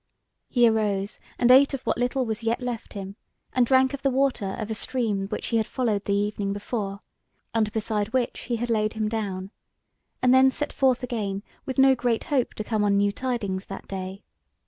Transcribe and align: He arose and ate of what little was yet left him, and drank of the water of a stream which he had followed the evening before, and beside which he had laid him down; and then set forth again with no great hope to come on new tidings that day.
He 0.49 0.67
arose 0.67 1.19
and 1.37 1.51
ate 1.51 1.75
of 1.75 1.83
what 1.83 1.99
little 1.99 2.25
was 2.25 2.41
yet 2.41 2.59
left 2.59 2.93
him, 2.93 3.17
and 3.53 3.67
drank 3.67 3.93
of 3.93 4.01
the 4.01 4.09
water 4.09 4.55
of 4.57 4.71
a 4.71 4.73
stream 4.73 5.27
which 5.27 5.49
he 5.49 5.57
had 5.57 5.67
followed 5.67 6.05
the 6.05 6.15
evening 6.15 6.53
before, 6.53 6.99
and 7.53 7.71
beside 7.71 8.07
which 8.11 8.39
he 8.49 8.55
had 8.55 8.71
laid 8.71 8.93
him 8.93 9.07
down; 9.07 9.51
and 10.19 10.33
then 10.33 10.49
set 10.49 10.73
forth 10.73 11.03
again 11.03 11.43
with 11.67 11.77
no 11.77 11.93
great 11.93 12.23
hope 12.33 12.55
to 12.55 12.63
come 12.63 12.83
on 12.83 12.97
new 12.97 13.11
tidings 13.11 13.67
that 13.67 13.87
day. 13.87 14.23